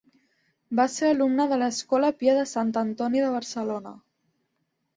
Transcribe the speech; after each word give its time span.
Va 0.79 0.85
ser 0.93 1.09
alumne 1.15 1.45
de 1.51 1.59
l'Escola 1.65 2.11
Pia 2.23 2.35
de 2.39 2.47
Sant 2.55 2.73
Antoni 2.83 3.25
de 3.27 3.31
Barcelona. 3.37 3.95